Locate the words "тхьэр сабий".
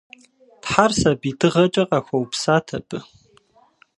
0.61-1.33